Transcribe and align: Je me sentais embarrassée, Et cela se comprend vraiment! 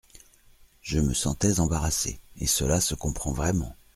Je 0.81 0.97
me 0.97 1.13
sentais 1.13 1.59
embarrassée, 1.59 2.19
Et 2.37 2.47
cela 2.47 2.81
se 2.81 2.95
comprend 2.95 3.33
vraiment! 3.33 3.75